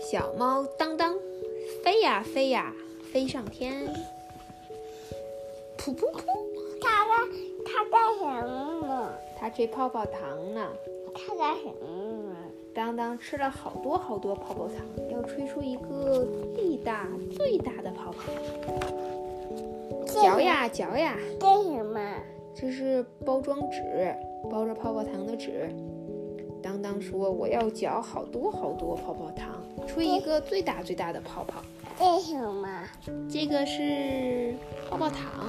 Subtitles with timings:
[0.00, 1.14] 小猫当当，
[1.84, 2.72] 飞呀飞呀，
[3.12, 3.86] 飞上天。
[5.76, 6.22] 噗噗噗，
[6.80, 7.28] 它干
[7.66, 9.12] 它干什么呢？
[9.38, 10.66] 它吹泡泡糖呢。
[11.14, 11.86] 它干什么
[12.30, 12.36] 呢？
[12.74, 14.76] 当当吃了好多好多泡泡糖，
[15.10, 18.32] 要吹出一个最大最大的泡泡。
[20.06, 22.00] 嚼呀嚼呀，这什么？
[22.54, 24.14] 这是包装纸，
[24.50, 25.70] 包着泡泡糖的纸。
[26.62, 31.62] 当当说：“我要嚼好多好多泡泡糖，吹一个最大最大的泡泡。”
[31.98, 32.68] 这什么？
[33.28, 34.54] 这个是
[34.88, 35.46] 泡泡糖。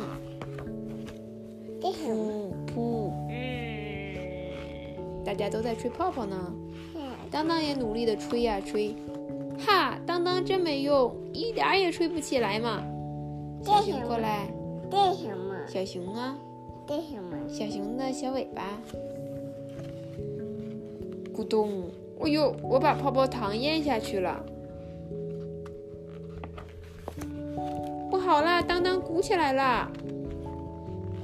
[1.82, 2.52] 这什么？
[2.68, 6.54] 噗，嗯，大家都在吹泡泡呢。
[6.96, 8.96] 嗯，当当也努力的吹呀吹，
[9.66, 12.84] 哈，当当真没用，一点儿也吹不起来嘛。
[13.64, 14.48] 小熊过来，
[14.90, 15.56] 这什么？
[15.68, 16.38] 小熊啊，
[16.88, 17.38] 这什么？
[17.48, 18.78] 小熊的小尾巴。
[21.42, 21.90] 咕咚！
[22.20, 24.46] 哎呦，我把泡泡糖咽下去了，
[28.12, 28.62] 不好啦！
[28.62, 29.92] 当当鼓起来了，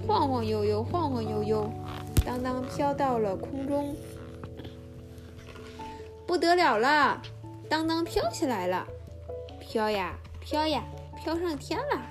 [0.08, 1.70] 晃晃悠悠，晃晃悠悠，
[2.26, 3.96] 当当飘到了空中，
[6.26, 7.22] 不得了了！
[7.70, 8.88] 当当飘起来了，
[9.60, 10.84] 飘呀飘呀，
[11.16, 12.02] 飘上天了！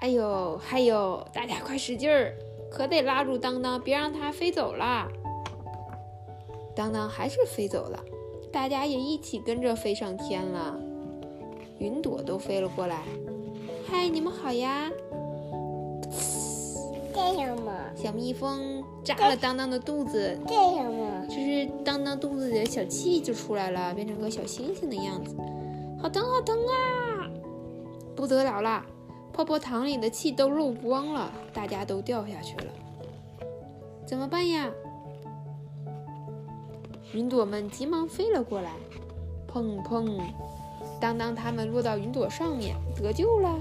[0.00, 2.34] 哎呦，还有，大家快使劲儿！
[2.74, 5.06] 可得拉住当当，别让它飞走了。
[6.74, 8.00] 当当还是飞走了，
[8.52, 10.76] 大家也一起跟着飞上天了。
[11.78, 13.04] 云朵都飞了过来，
[13.88, 14.90] 嗨，你们好呀！
[17.14, 17.72] 这什么？
[17.94, 21.26] 小蜜蜂扎了当当的肚子，这什么？
[21.28, 25.36] 就是当当肚子里的小气就出来了，变成个小星星的样子，
[26.00, 27.30] 好疼好疼啊！
[28.16, 28.84] 不得了啦！
[29.34, 32.72] 泡泡糖里的气都漏光了，大家都掉下去了，
[34.06, 34.70] 怎么办呀？
[37.12, 38.70] 云朵们急忙飞了过来，
[39.52, 40.22] 砰砰，
[41.00, 43.58] 当当他们落到云朵上面，得救了。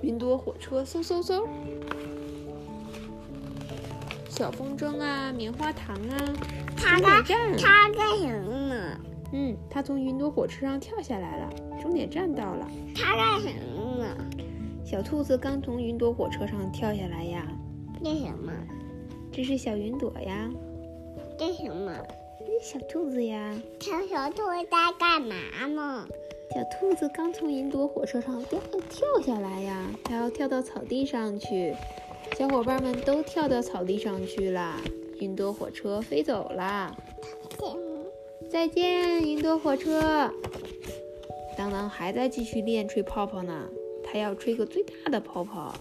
[0.00, 1.46] 云朵火车嗖嗖嗖，
[4.28, 6.18] 小风筝啊，棉花糖啊，
[6.76, 8.98] 它干它干什么呢？
[9.36, 11.50] 嗯，他从云朵火车上跳下来了，
[11.82, 12.70] 终点站到了。
[12.94, 14.16] 他干什么呢？
[14.84, 17.44] 小兔子刚从云朵火车上跳下来呀。
[18.02, 18.52] 这什么？
[19.32, 20.48] 这是小云朵呀。
[21.36, 21.92] 这什么？
[22.38, 23.60] 这是小兔子呀。
[23.80, 25.34] 小小兔子在干嘛
[25.66, 26.06] 呢？
[26.54, 31.74] 小兔子刚从云朵火车上跳跳下来呀，它要跳到草地上去。
[32.36, 34.76] 小伙伴们都跳到草地上去了，
[35.18, 36.96] 云朵火车飞走了。
[38.54, 40.32] 再见，云朵火车。
[41.58, 43.68] 当当还在继续练吹泡泡呢，
[44.04, 45.74] 他要吹个最大的泡泡。